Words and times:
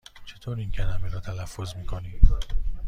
چطور 0.25 0.57
این 0.57 0.71
کلمه 0.71 1.09
را 1.09 1.19
تلفظ 1.19 1.75
می 1.75 1.85
کنی؟ 1.85 2.19